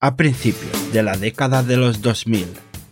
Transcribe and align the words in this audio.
A 0.00 0.14
principios 0.14 0.92
de 0.92 1.02
la 1.02 1.16
década 1.16 1.64
de 1.64 1.76
los 1.76 2.02
2000, 2.02 2.46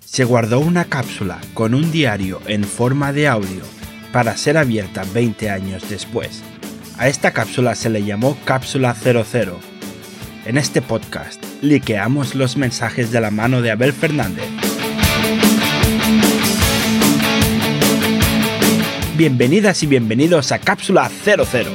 se 0.04 0.24
guardó 0.24 0.58
una 0.58 0.86
cápsula 0.86 1.38
con 1.54 1.72
un 1.72 1.92
diario 1.92 2.40
en 2.48 2.64
forma 2.64 3.12
de 3.12 3.28
audio 3.28 3.62
para 4.12 4.36
ser 4.36 4.56
abierta 4.56 5.04
20 5.14 5.48
años 5.48 5.88
después. 5.88 6.42
A 6.98 7.06
esta 7.06 7.30
cápsula 7.30 7.76
se 7.76 7.90
le 7.90 8.02
llamó 8.02 8.36
Cápsula 8.44 8.92
00. 8.92 9.56
En 10.46 10.58
este 10.58 10.82
podcast, 10.82 11.40
liqueamos 11.62 12.34
los 12.34 12.56
mensajes 12.56 13.12
de 13.12 13.20
la 13.20 13.30
mano 13.30 13.62
de 13.62 13.70
Abel 13.70 13.92
Fernández. 13.92 14.48
Bienvenidas 19.16 19.80
y 19.84 19.86
bienvenidos 19.86 20.50
a 20.50 20.58
Cápsula 20.58 21.08
00. 21.24 21.70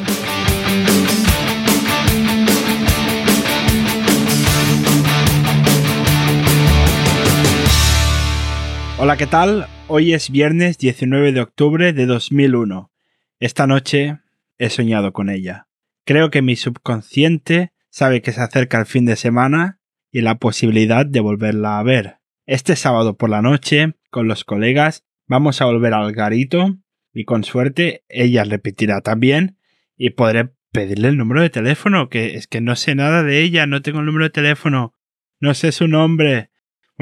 ¿Qué 9.18 9.28
tal? 9.28 9.68
Hoy 9.90 10.14
es 10.14 10.30
viernes 10.30 10.78
19 10.78 11.34
de 11.34 11.42
octubre 11.42 11.92
de 11.92 12.06
2001. 12.06 12.94
Esta 13.42 13.68
noche 13.68 14.20
he 14.58 14.70
soñado 14.70 15.12
con 15.12 15.30
ella. 15.30 15.68
Creo 16.06 16.32
que 16.32 16.42
mi 16.42 16.56
subconsciente 16.56 17.74
sabe 17.90 18.22
que 18.22 18.32
se 18.32 18.40
acerca 18.40 18.80
el 18.80 18.86
fin 18.86 19.06
de 19.06 19.18
semana 19.18 19.82
y 20.12 20.22
la 20.22 20.36
posibilidad 20.36 21.06
de 21.06 21.20
volverla 21.20 21.78
a 21.78 21.84
ver. 21.84 22.20
Este 22.46 22.78
sábado 22.78 23.18
por 23.18 23.30
la 23.30 23.42
noche, 23.42 23.96
con 24.12 24.30
los 24.30 24.46
colegas, 24.46 25.04
vamos 25.28 25.62
a 25.62 25.66
volver 25.66 25.94
al 25.94 26.14
garito 26.14 26.78
y 27.14 27.26
con 27.26 27.44
suerte 27.44 28.06
ella 28.08 28.46
repetirá 28.46 29.02
también 29.02 29.58
y 29.98 30.12
podré 30.12 30.54
pedirle 30.72 31.10
el 31.10 31.18
número 31.18 31.42
de 31.42 31.50
teléfono, 31.50 32.08
que 32.08 32.36
es 32.36 32.48
que 32.48 32.62
no 32.62 32.78
sé 32.78 32.96
nada 32.96 33.24
de 33.24 33.42
ella, 33.42 33.66
no 33.66 33.82
tengo 33.82 34.00
el 34.00 34.06
número 34.06 34.24
de 34.24 34.32
teléfono, 34.32 34.96
no 35.42 35.54
sé 35.54 35.74
su 35.74 35.90
nombre, 35.90 36.51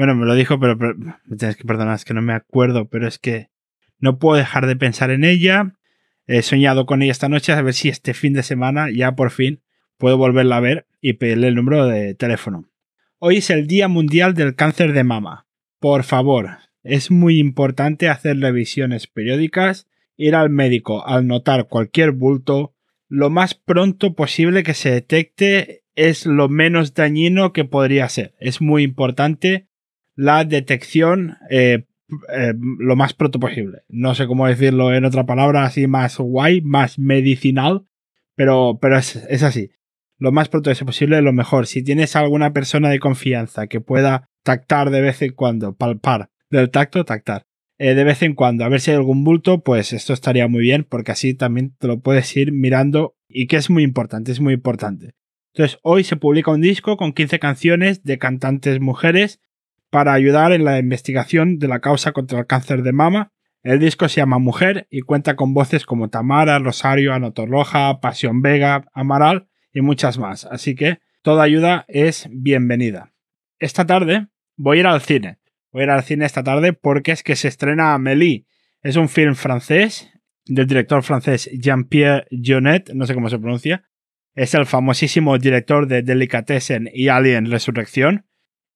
bueno, 0.00 0.14
me 0.14 0.24
lo 0.24 0.34
dijo, 0.34 0.58
pero, 0.58 0.78
me 0.78 1.36
tienes 1.36 1.56
que 1.56 1.66
perdonar, 1.66 1.94
es 1.94 2.06
que 2.06 2.14
no 2.14 2.22
me 2.22 2.32
acuerdo, 2.32 2.88
pero 2.88 3.06
es 3.06 3.18
que 3.18 3.50
no 3.98 4.18
puedo 4.18 4.38
dejar 4.38 4.66
de 4.66 4.74
pensar 4.74 5.10
en 5.10 5.24
ella. 5.24 5.74
He 6.26 6.40
soñado 6.40 6.86
con 6.86 7.02
ella 7.02 7.12
esta 7.12 7.28
noche 7.28 7.52
a 7.52 7.60
ver 7.60 7.74
si 7.74 7.90
este 7.90 8.14
fin 8.14 8.32
de 8.32 8.42
semana 8.42 8.86
ya 8.90 9.14
por 9.14 9.30
fin 9.30 9.60
puedo 9.98 10.16
volverla 10.16 10.56
a 10.56 10.60
ver 10.60 10.86
y 11.02 11.12
pedirle 11.12 11.48
el 11.48 11.54
número 11.54 11.86
de 11.86 12.14
teléfono. 12.14 12.64
Hoy 13.18 13.36
es 13.36 13.50
el 13.50 13.66
Día 13.66 13.88
Mundial 13.88 14.32
del 14.32 14.54
Cáncer 14.54 14.94
de 14.94 15.04
Mama. 15.04 15.46
Por 15.80 16.02
favor, 16.02 16.48
es 16.82 17.10
muy 17.10 17.38
importante 17.38 18.08
hacer 18.08 18.40
revisiones 18.40 19.06
periódicas, 19.06 19.86
ir 20.16 20.34
al 20.34 20.48
médico 20.48 21.06
al 21.06 21.26
notar 21.26 21.68
cualquier 21.68 22.12
bulto, 22.12 22.74
lo 23.06 23.28
más 23.28 23.52
pronto 23.52 24.14
posible 24.14 24.62
que 24.62 24.72
se 24.72 24.92
detecte 24.92 25.84
es 25.94 26.24
lo 26.24 26.48
menos 26.48 26.94
dañino 26.94 27.52
que 27.52 27.66
podría 27.66 28.08
ser. 28.08 28.34
Es 28.40 28.62
muy 28.62 28.82
importante 28.82 29.68
la 30.20 30.44
detección 30.44 31.38
eh, 31.48 31.86
eh, 32.30 32.52
lo 32.78 32.94
más 32.94 33.14
pronto 33.14 33.40
posible. 33.40 33.78
No 33.88 34.14
sé 34.14 34.26
cómo 34.26 34.46
decirlo 34.46 34.92
en 34.92 35.06
otra 35.06 35.24
palabra 35.24 35.64
así 35.64 35.86
más 35.86 36.18
guay, 36.18 36.60
más 36.60 36.98
medicinal, 36.98 37.86
pero, 38.34 38.78
pero 38.82 38.98
es, 38.98 39.42
así. 39.42 39.70
Lo 40.18 40.30
más 40.30 40.50
pronto 40.50 40.70
posible, 40.84 41.22
lo 41.22 41.32
mejor. 41.32 41.66
Si 41.66 41.82
tienes 41.82 42.16
alguna 42.16 42.52
persona 42.52 42.90
de 42.90 42.98
confianza 42.98 43.66
que 43.66 43.80
pueda 43.80 44.28
tactar 44.42 44.90
de 44.90 45.00
vez 45.00 45.22
en 45.22 45.32
cuando, 45.32 45.74
palpar 45.74 46.28
del 46.50 46.70
tacto, 46.70 47.06
tactar. 47.06 47.46
Eh, 47.78 47.94
de 47.94 48.04
vez 48.04 48.22
en 48.22 48.34
cuando, 48.34 48.66
a 48.66 48.68
ver 48.68 48.80
si 48.80 48.90
hay 48.90 48.98
algún 48.98 49.24
bulto, 49.24 49.62
pues 49.62 49.94
esto 49.94 50.12
estaría 50.12 50.48
muy 50.48 50.60
bien, 50.60 50.84
porque 50.84 51.12
así 51.12 51.32
también 51.32 51.74
te 51.78 51.86
lo 51.86 52.00
puedes 52.00 52.36
ir 52.36 52.52
mirando 52.52 53.16
y 53.26 53.46
que 53.46 53.56
es 53.56 53.70
muy 53.70 53.84
importante, 53.84 54.32
es 54.32 54.40
muy 54.40 54.52
importante. 54.52 55.14
Entonces, 55.54 55.78
hoy 55.82 56.04
se 56.04 56.16
publica 56.16 56.50
un 56.50 56.60
disco 56.60 56.98
con 56.98 57.14
15 57.14 57.38
canciones 57.38 58.02
de 58.04 58.18
cantantes 58.18 58.80
mujeres 58.80 59.40
para 59.90 60.12
ayudar 60.12 60.52
en 60.52 60.64
la 60.64 60.78
investigación 60.78 61.58
de 61.58 61.68
la 61.68 61.80
causa 61.80 62.12
contra 62.12 62.38
el 62.38 62.46
cáncer 62.46 62.82
de 62.82 62.92
mama. 62.92 63.32
El 63.62 63.78
disco 63.78 64.08
se 64.08 64.20
llama 64.20 64.38
Mujer 64.38 64.86
y 64.90 65.02
cuenta 65.02 65.36
con 65.36 65.52
voces 65.52 65.84
como 65.84 66.08
Tamara, 66.08 66.58
Rosario, 66.58 67.12
Roja, 67.18 68.00
Pasión 68.00 68.40
Vega, 68.40 68.84
Amaral 68.94 69.48
y 69.72 69.82
muchas 69.82 70.18
más. 70.18 70.46
Así 70.46 70.74
que 70.74 70.98
toda 71.22 71.42
ayuda 71.42 71.84
es 71.88 72.28
bienvenida. 72.30 73.12
Esta 73.58 73.84
tarde 73.84 74.28
voy 74.56 74.78
a 74.78 74.80
ir 74.80 74.86
al 74.86 75.02
cine. 75.02 75.38
Voy 75.72 75.82
a 75.82 75.84
ir 75.84 75.90
al 75.90 76.02
cine 76.02 76.24
esta 76.24 76.42
tarde 76.42 76.72
porque 76.72 77.12
es 77.12 77.22
que 77.22 77.36
se 77.36 77.48
estrena 77.48 77.92
Amélie. 77.92 78.46
Es 78.82 78.96
un 78.96 79.08
film 79.08 79.34
francés 79.34 80.10
del 80.46 80.66
director 80.66 81.02
francés 81.02 81.50
Jean-Pierre 81.52 82.26
Jeunet, 82.30 82.92
no 82.94 83.06
sé 83.06 83.14
cómo 83.14 83.28
se 83.28 83.38
pronuncia. 83.38 83.84
Es 84.34 84.54
el 84.54 84.64
famosísimo 84.64 85.36
director 85.38 85.86
de 85.86 86.02
Delicatessen 86.02 86.88
y 86.92 87.08
Alien 87.08 87.50
Resurrección. 87.50 88.26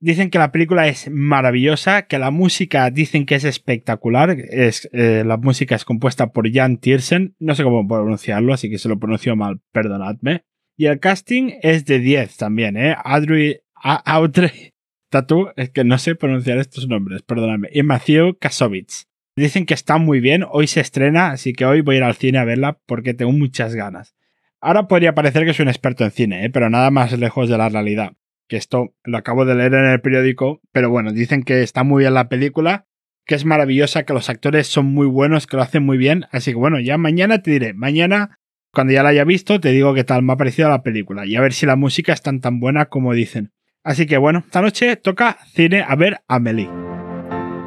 Dicen 0.04 0.28
que 0.28 0.38
la 0.38 0.52
película 0.52 0.86
es 0.86 1.10
maravillosa, 1.10 2.02
que 2.02 2.18
la 2.18 2.30
música 2.30 2.90
dicen 2.90 3.24
que 3.24 3.36
es 3.36 3.44
espectacular. 3.44 4.36
Es, 4.50 4.86
eh, 4.92 5.22
la 5.24 5.38
música 5.38 5.76
es 5.76 5.86
compuesta 5.86 6.30
por 6.30 6.52
Jan 6.52 6.76
Tiersen. 6.76 7.34
No 7.38 7.54
sé 7.54 7.62
cómo 7.62 7.88
pronunciarlo, 7.88 8.52
así 8.52 8.68
que 8.68 8.76
se 8.76 8.90
lo 8.90 8.98
pronunció 8.98 9.34
mal, 9.34 9.62
perdonadme. 9.72 10.44
Y 10.76 10.88
el 10.88 11.00
casting 11.00 11.52
es 11.62 11.86
de 11.86 12.00
10 12.00 12.36
también, 12.36 12.76
¿eh? 12.76 12.94
Audrey, 13.02 13.60
Audrey 13.82 14.74
Tatu, 15.08 15.48
es 15.56 15.70
que 15.70 15.84
no 15.84 15.96
sé 15.96 16.14
pronunciar 16.16 16.58
estos 16.58 16.86
nombres, 16.86 17.22
perdonadme. 17.22 17.70
Y 17.72 17.82
Matthew 17.82 18.36
Kasovitz. 18.38 19.06
Dicen 19.36 19.64
que 19.64 19.72
está 19.72 19.96
muy 19.96 20.20
bien, 20.20 20.44
hoy 20.46 20.66
se 20.66 20.80
estrena, 20.80 21.28
así 21.30 21.54
que 21.54 21.64
hoy 21.64 21.80
voy 21.80 21.94
a 21.94 21.98
ir 22.00 22.04
al 22.04 22.14
cine 22.16 22.36
a 22.36 22.44
verla 22.44 22.78
porque 22.84 23.14
tengo 23.14 23.32
muchas 23.32 23.74
ganas. 23.74 24.14
Ahora 24.60 24.86
podría 24.86 25.14
parecer 25.14 25.46
que 25.46 25.54
soy 25.54 25.62
un 25.62 25.70
experto 25.70 26.04
en 26.04 26.10
cine, 26.10 26.44
¿eh? 26.44 26.50
pero 26.50 26.68
nada 26.68 26.90
más 26.90 27.18
lejos 27.18 27.48
de 27.48 27.56
la 27.56 27.70
realidad 27.70 28.12
que 28.48 28.56
esto 28.56 28.94
lo 29.04 29.18
acabo 29.18 29.44
de 29.44 29.54
leer 29.54 29.74
en 29.74 29.86
el 29.86 30.00
periódico, 30.00 30.60
pero 30.72 30.90
bueno, 30.90 31.12
dicen 31.12 31.42
que 31.42 31.62
está 31.62 31.84
muy 31.84 32.02
bien 32.02 32.14
la 32.14 32.28
película, 32.28 32.86
que 33.26 33.34
es 33.34 33.44
maravillosa, 33.44 34.04
que 34.04 34.12
los 34.12 34.28
actores 34.28 34.66
son 34.66 34.86
muy 34.86 35.06
buenos, 35.06 35.46
que 35.46 35.56
lo 35.56 35.62
hacen 35.62 35.84
muy 35.84 35.96
bien, 35.96 36.26
así 36.30 36.52
que 36.52 36.58
bueno, 36.58 36.80
ya 36.80 36.98
mañana 36.98 37.42
te 37.42 37.50
diré, 37.50 37.74
mañana 37.74 38.38
cuando 38.72 38.92
ya 38.92 39.02
la 39.02 39.10
haya 39.10 39.24
visto 39.24 39.60
te 39.60 39.70
digo 39.70 39.94
qué 39.94 40.04
tal 40.04 40.22
me 40.22 40.32
ha 40.32 40.36
parecido 40.36 40.68
la 40.68 40.82
película 40.82 41.24
y 41.24 41.36
a 41.36 41.40
ver 41.40 41.52
si 41.52 41.64
la 41.64 41.76
música 41.76 42.12
es 42.12 42.22
tan 42.22 42.40
tan 42.40 42.58
buena 42.60 42.86
como 42.86 43.14
dicen. 43.14 43.52
Así 43.84 44.06
que 44.06 44.18
bueno, 44.18 44.40
esta 44.40 44.62
noche 44.62 44.96
toca 44.96 45.38
cine 45.52 45.84
a 45.86 45.94
ver 45.94 46.20
a 46.26 46.36
Amelie. 46.36 46.68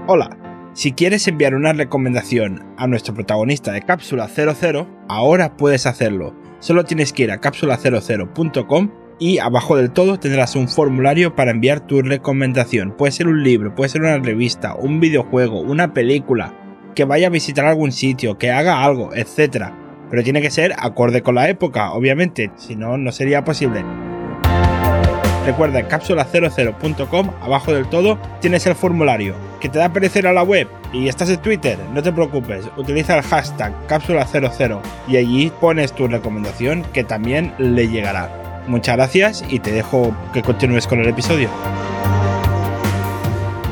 Hola. 0.07 0.37
Si 0.73 0.91
quieres 0.91 1.27
enviar 1.27 1.55
una 1.55 1.73
recomendación 1.73 2.63
a 2.77 2.85
nuestro 2.85 3.15
protagonista 3.15 3.71
de 3.71 3.81
Cápsula 3.81 4.27
00, 4.27 4.87
ahora 5.09 5.57
puedes 5.57 5.87
hacerlo. 5.87 6.35
Solo 6.59 6.85
tienes 6.85 7.13
que 7.13 7.23
ir 7.23 7.31
a 7.31 7.41
cápsula00.com 7.41 8.91
y 9.19 9.39
abajo 9.39 9.75
del 9.75 9.91
todo 9.91 10.19
tendrás 10.19 10.55
un 10.55 10.67
formulario 10.67 11.35
para 11.35 11.51
enviar 11.51 11.79
tu 11.79 12.01
recomendación. 12.01 12.91
Puede 12.91 13.11
ser 13.11 13.27
un 13.27 13.43
libro, 13.43 13.73
puede 13.73 13.89
ser 13.89 14.01
una 14.01 14.17
revista, 14.19 14.75
un 14.75 14.99
videojuego, 14.99 15.59
una 15.59 15.93
película, 15.93 16.53
que 16.95 17.05
vaya 17.05 17.27
a 17.27 17.31
visitar 17.31 17.65
algún 17.65 17.91
sitio, 17.91 18.37
que 18.37 18.51
haga 18.51 18.83
algo, 18.83 19.13
etc. 19.13 19.67
Pero 20.09 20.23
tiene 20.23 20.41
que 20.41 20.51
ser 20.51 20.73
acorde 20.77 21.21
con 21.21 21.35
la 21.35 21.49
época, 21.49 21.91
obviamente, 21.91 22.51
si 22.55 22.75
no, 22.75 22.97
no 22.97 23.11
sería 23.11 23.43
posible. 23.43 23.83
Recuerda, 25.45 25.79
en 25.79 25.87
cápsula00.com, 25.87 27.31
abajo 27.41 27.73
del 27.73 27.87
todo, 27.87 28.19
tienes 28.41 28.67
el 28.67 28.75
formulario. 28.75 29.33
¿Que 29.61 29.69
te 29.69 29.79
da 29.79 29.93
perecer 29.93 30.27
a 30.27 30.33
la 30.33 30.43
web? 30.43 30.67
Y 30.91 31.07
estás 31.07 31.29
en 31.29 31.41
Twitter, 31.41 31.77
no 31.93 32.03
te 32.03 32.11
preocupes, 32.11 32.65
utiliza 32.75 33.17
el 33.17 33.23
hashtag 33.23 33.73
cápsula00 33.87 34.81
y 35.07 35.17
allí 35.17 35.51
pones 35.61 35.93
tu 35.93 36.07
recomendación 36.07 36.83
que 36.93 37.03
también 37.03 37.53
le 37.57 37.87
llegará. 37.87 38.46
Muchas 38.67 38.97
gracias 38.97 39.45
y 39.49 39.59
te 39.59 39.71
dejo 39.71 40.13
que 40.33 40.41
continúes 40.41 40.87
con 40.87 40.99
el 40.99 41.07
episodio. 41.07 41.49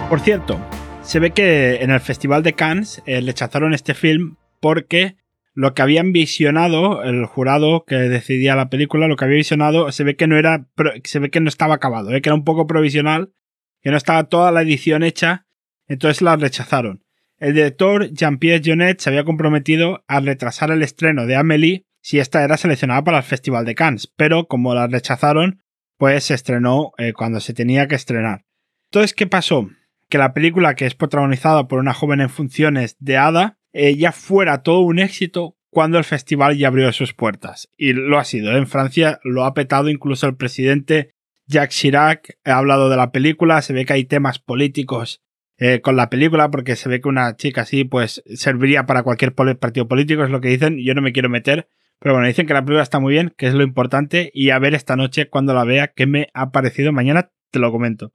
Por 0.10 0.22
cierto, 0.22 0.58
se 1.04 1.20
ve 1.20 1.32
que 1.32 1.84
en 1.84 1.92
el 1.92 2.00
Festival 2.00 2.44
de 2.44 2.54
Cannes 2.54 3.04
eh, 3.06 3.20
rechazaron 3.20 3.74
este 3.74 3.94
film 3.94 4.38
porque 4.62 5.18
lo 5.54 5.74
que 5.74 5.82
habían 5.82 6.14
visionado, 6.14 7.04
el 7.04 7.26
jurado 7.26 7.84
que 7.86 7.96
decidía 7.96 8.56
la 8.56 8.70
película, 8.70 9.08
lo 9.08 9.18
que 9.18 9.26
había 9.26 9.38
visionado, 9.38 9.92
se 9.92 10.06
ve 10.06 10.16
que 10.16 10.28
no 10.28 10.38
era, 10.38 10.68
se 11.04 11.20
ve 11.20 11.30
que 11.30 11.42
no 11.42 11.50
estaba 11.50 11.76
acabado, 11.76 12.14
eh, 12.14 12.22
que 12.22 12.30
era 12.30 12.36
un 12.36 12.46
poco 12.46 12.66
provisional, 12.66 13.34
que 13.82 13.92
no 13.92 13.98
estaba 13.98 14.24
toda 14.26 14.52
la 14.52 14.62
edición 14.62 15.04
hecha, 15.04 15.46
entonces 15.88 16.22
la 16.22 16.38
rechazaron. 16.38 17.04
El 17.38 17.54
director 17.54 18.10
Jean-Pierre 18.12 18.62
Jonet 18.66 19.00
se 19.00 19.10
había 19.10 19.26
comprometido 19.26 20.06
a 20.08 20.22
retrasar 20.22 20.72
el 20.72 20.84
estreno 20.84 21.26
de 21.26 21.36
Amélie 21.36 21.86
si 22.06 22.20
esta 22.20 22.44
era 22.44 22.56
seleccionada 22.56 23.04
para 23.04 23.18
el 23.18 23.24
Festival 23.24 23.66
de 23.66 23.74
Cannes, 23.74 24.14
pero 24.16 24.46
como 24.46 24.76
la 24.76 24.86
rechazaron, 24.86 25.64
pues 25.98 26.26
se 26.26 26.36
estrenó 26.36 26.92
eh, 27.00 27.14
cuando 27.14 27.40
se 27.40 27.56
tenía 27.56 27.88
que 27.88 27.96
estrenar. 27.96 28.46
Entonces, 28.92 29.16
¿qué 29.16 29.26
pasó? 29.26 29.72
Que 30.08 30.20
la 30.20 30.32
película, 30.32 30.76
que 30.76 30.86
es 30.86 30.94
protagonizada 30.94 31.68
por 31.68 31.80
una 31.80 31.96
joven 31.96 32.22
en 32.22 32.30
funciones 32.30 32.96
de 33.00 33.18
Ada, 33.18 33.58
eh, 33.74 33.98
ya 33.98 34.12
fuera 34.12 34.62
todo 34.62 34.82
un 34.82 35.00
éxito 35.00 35.58
cuando 35.72 35.98
el 35.98 36.04
festival 36.04 36.56
ya 36.56 36.68
abrió 36.68 36.94
sus 36.94 37.16
puertas. 37.16 37.70
Y 37.76 37.94
lo 37.94 38.20
ha 38.20 38.24
sido. 38.24 38.56
En 38.56 38.68
Francia 38.68 39.20
lo 39.24 39.44
ha 39.44 39.56
petado 39.56 39.90
incluso 39.90 40.28
el 40.28 40.36
presidente 40.36 41.16
Jacques 41.48 41.76
Chirac. 41.76 42.38
Ha 42.46 42.58
hablado 42.58 42.92
de 42.92 42.98
la 42.98 43.12
película, 43.12 43.64
se 43.64 43.74
ve 43.74 43.84
que 43.84 43.94
hay 43.94 44.06
temas 44.06 44.38
políticos 44.38 45.24
eh, 45.58 45.82
con 45.82 45.96
la 45.96 46.12
película 46.12 46.52
porque 46.52 46.76
se 46.76 46.88
ve 46.88 47.02
que 47.02 47.10
una 47.10 47.36
chica 47.36 47.62
así 47.62 47.84
pues 47.84 48.22
serviría 48.36 48.86
para 48.86 49.02
cualquier 49.02 49.34
partido 49.34 49.88
político, 49.88 50.24
es 50.24 50.30
lo 50.30 50.40
que 50.40 50.50
dicen. 50.50 50.78
Yo 50.78 50.94
no 50.94 51.02
me 51.02 51.12
quiero 51.12 51.30
meter 51.30 51.68
pero 52.06 52.14
bueno, 52.14 52.28
dicen 52.28 52.46
que 52.46 52.54
la 52.54 52.64
película 52.64 52.84
está 52.84 53.00
muy 53.00 53.14
bien, 53.14 53.34
que 53.36 53.48
es 53.48 53.56
lo 53.56 53.64
importante, 53.64 54.30
y 54.32 54.52
a 54.52 54.60
ver 54.60 54.76
esta 54.76 54.96
noche 54.96 55.28
cuando 55.28 55.56
la 55.56 55.64
vea 55.64 55.88
qué 55.88 56.06
me 56.06 56.28
ha 56.36 56.52
parecido. 56.52 56.92
Mañana 56.92 57.32
te 57.50 57.58
lo 57.58 57.72
comento. 57.72 58.14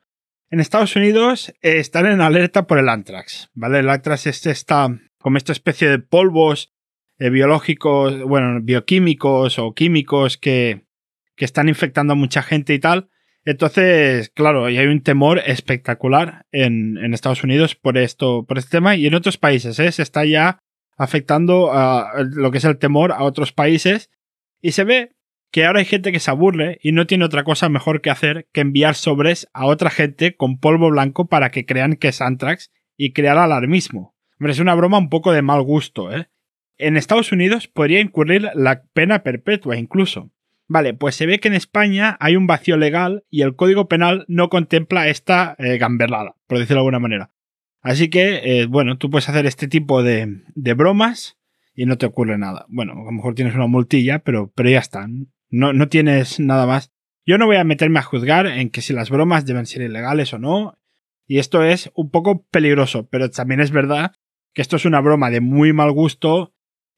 En 0.48 0.60
Estados 0.60 0.94
Unidos 0.94 1.52
eh, 1.60 1.78
están 1.78 2.06
en 2.06 2.20
alerta 2.20 2.68
por 2.68 2.78
el 2.78 2.88
anthrax, 2.88 3.50
¿vale? 3.52 3.80
El 3.80 3.88
anthrax 3.88 4.28
es 4.28 4.46
esta, 4.46 4.96
como 5.18 5.38
esta 5.38 5.50
especie 5.50 5.88
de 5.88 5.98
polvos 5.98 6.72
eh, 7.18 7.30
biológicos, 7.30 8.22
bueno, 8.22 8.60
bioquímicos 8.62 9.58
o 9.58 9.74
químicos 9.74 10.38
que, 10.38 10.84
que 11.34 11.44
están 11.44 11.68
infectando 11.68 12.12
a 12.12 12.16
mucha 12.16 12.44
gente 12.44 12.74
y 12.74 12.78
tal. 12.78 13.08
Entonces, 13.44 14.30
claro, 14.30 14.70
y 14.70 14.78
hay 14.78 14.86
un 14.86 15.02
temor 15.02 15.40
espectacular 15.44 16.46
en, 16.52 16.96
en, 16.96 17.12
Estados 17.12 17.42
Unidos 17.42 17.74
por 17.74 17.98
esto, 17.98 18.46
por 18.46 18.56
este 18.56 18.70
tema 18.70 18.94
y 18.94 19.08
en 19.08 19.16
otros 19.16 19.36
países, 19.36 19.80
¿eh? 19.80 19.90
Se 19.90 20.02
está 20.02 20.24
ya 20.24 20.60
afectando 21.00 21.72
a 21.72 22.12
lo 22.30 22.50
que 22.50 22.58
es 22.58 22.64
el 22.64 22.76
temor 22.76 23.12
a 23.12 23.22
otros 23.22 23.52
países 23.52 24.10
y 24.60 24.72
se 24.72 24.84
ve 24.84 25.16
que 25.50 25.64
ahora 25.64 25.78
hay 25.78 25.86
gente 25.86 26.12
que 26.12 26.20
se 26.20 26.30
aburre 26.30 26.78
y 26.82 26.92
no 26.92 27.06
tiene 27.06 27.24
otra 27.24 27.42
cosa 27.42 27.70
mejor 27.70 28.02
que 28.02 28.10
hacer 28.10 28.48
que 28.52 28.60
enviar 28.60 28.94
sobres 28.94 29.48
a 29.54 29.64
otra 29.64 29.88
gente 29.88 30.36
con 30.36 30.60
polvo 30.60 30.90
blanco 30.90 31.26
para 31.26 31.50
que 31.50 31.64
crean 31.64 31.96
que 31.96 32.08
es 32.08 32.20
Antrax 32.20 32.70
y 32.98 33.14
crear 33.14 33.38
alarmismo. 33.38 34.14
Hombre, 34.38 34.52
es 34.52 34.58
una 34.60 34.74
broma 34.74 34.98
un 34.98 35.08
poco 35.08 35.32
de 35.32 35.40
mal 35.40 35.62
gusto, 35.62 36.14
¿eh? 36.14 36.28
En 36.76 36.98
Estados 36.98 37.32
Unidos 37.32 37.66
podría 37.66 38.00
incurrir 38.00 38.50
la 38.54 38.82
pena 38.92 39.22
perpetua 39.22 39.78
incluso. 39.78 40.30
Vale, 40.68 40.92
pues 40.92 41.14
se 41.14 41.24
ve 41.24 41.40
que 41.40 41.48
en 41.48 41.54
España 41.54 42.18
hay 42.20 42.36
un 42.36 42.46
vacío 42.46 42.76
legal 42.76 43.24
y 43.30 43.40
el 43.40 43.56
Código 43.56 43.88
Penal 43.88 44.26
no 44.28 44.50
contempla 44.50 45.08
esta 45.08 45.56
eh, 45.58 45.78
gamberlada, 45.78 46.36
por 46.46 46.58
decirlo 46.58 46.76
de 46.76 46.80
alguna 46.80 47.00
manera. 47.00 47.30
Así 47.82 48.10
que, 48.10 48.40
eh, 48.44 48.66
bueno, 48.66 48.98
tú 48.98 49.10
puedes 49.10 49.28
hacer 49.28 49.46
este 49.46 49.66
tipo 49.66 50.02
de, 50.02 50.42
de, 50.54 50.74
bromas 50.74 51.38
y 51.74 51.86
no 51.86 51.96
te 51.96 52.06
ocurre 52.06 52.36
nada. 52.36 52.66
Bueno, 52.68 52.92
a 52.92 53.04
lo 53.04 53.10
mejor 53.10 53.34
tienes 53.34 53.54
una 53.54 53.66
multilla, 53.66 54.18
pero, 54.18 54.52
pero 54.54 54.68
ya 54.68 54.80
está. 54.80 55.06
No, 55.48 55.72
no 55.72 55.88
tienes 55.88 56.40
nada 56.40 56.66
más. 56.66 56.92
Yo 57.24 57.38
no 57.38 57.46
voy 57.46 57.56
a 57.56 57.64
meterme 57.64 57.98
a 57.98 58.02
juzgar 58.02 58.46
en 58.46 58.70
que 58.70 58.82
si 58.82 58.92
las 58.92 59.08
bromas 59.08 59.46
deben 59.46 59.66
ser 59.66 59.82
ilegales 59.82 60.32
o 60.34 60.38
no. 60.38 60.78
Y 61.26 61.38
esto 61.38 61.62
es 61.62 61.90
un 61.94 62.10
poco 62.10 62.44
peligroso, 62.50 63.08
pero 63.08 63.30
también 63.30 63.60
es 63.60 63.70
verdad 63.70 64.12
que 64.52 64.62
esto 64.62 64.76
es 64.76 64.84
una 64.84 65.00
broma 65.00 65.30
de 65.30 65.40
muy 65.40 65.72
mal 65.72 65.92
gusto 65.92 66.52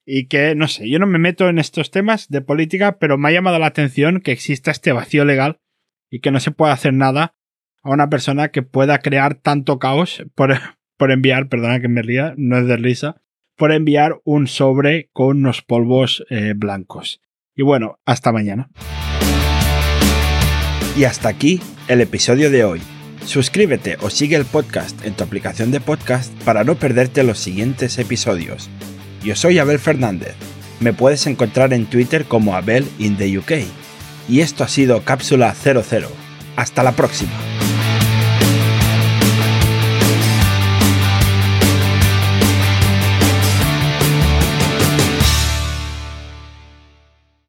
y 0.05 0.27
que, 0.27 0.55
no 0.55 0.69
sé, 0.69 0.89
yo 0.89 0.99
no 0.99 1.07
me 1.07 1.19
meto 1.19 1.49
en 1.49 1.59
estos 1.59 1.91
temas 1.91 2.29
de 2.29 2.41
política, 2.41 2.99
pero 2.99 3.19
me 3.19 3.29
ha 3.29 3.33
llamado 3.33 3.59
la 3.59 3.67
atención 3.67 4.21
que 4.21 4.33
exista 4.33 4.71
este 4.71 4.93
vacío 4.93 5.25
legal 5.25 5.61
y 6.11 6.21
que 6.21 6.31
no 6.31 6.41
se 6.41 6.51
pueda 6.51 6.73
hacer 6.73 6.93
nada 6.93 7.37
a 7.83 7.91
una 7.91 8.09
persona 8.09 8.49
que 8.49 8.63
pueda 8.63 8.99
crear 8.99 9.35
tanto 9.35 9.79
caos 9.79 10.25
por, 10.35 10.55
por 10.97 11.13
enviar, 11.13 11.49
perdona 11.49 11.81
que 11.81 11.89
me 11.89 12.03
ría, 12.03 12.35
no 12.37 12.59
es 12.59 12.67
de 12.67 12.77
risa, 12.77 13.17
por 13.57 13.73
enviar 13.73 14.21
un 14.25 14.47
sobre 14.47 15.11
con 15.13 15.39
unos 15.39 15.63
polvos 15.63 16.25
eh, 16.31 16.55
blancos. 16.57 17.21
Y 17.55 17.63
bueno, 17.63 18.01
hasta 18.07 18.33
mañana. 18.33 18.71
Y 20.97 21.05
hasta 21.05 21.29
aquí 21.29 21.61
el 21.89 22.01
episodio 22.01 22.51
de 22.51 22.65
hoy. 22.65 22.81
Suscríbete 23.25 23.97
o 24.01 24.11
sigue 24.11 24.37
el 24.37 24.45
podcast 24.45 25.05
en 25.05 25.15
tu 25.15 25.23
aplicación 25.23 25.71
de 25.71 25.81
podcast 25.81 26.33
para 26.43 26.65
no 26.65 26.75
perderte 26.75 27.23
los 27.23 27.39
siguientes 27.39 27.99
episodios. 27.99 28.69
Yo 29.23 29.37
soy 29.37 29.59
Abel 29.59 29.79
Fernández. 29.79 30.35
Me 30.81 30.93
puedes 30.93 31.27
encontrar 31.27 31.73
en 31.73 31.87
Twitter 31.87 32.25
como 32.25 32.57
Abel 32.57 32.85
in 32.99 33.17
the 33.17 33.39
UK. 33.39 33.53
Y 34.29 34.41
esto 34.41 34.65
ha 34.65 34.69
sido 34.69 35.03
Cápsula 35.03 35.55
00. 35.55 36.09
Hasta 36.57 36.83
la 36.83 36.93
próxima. 36.93 37.52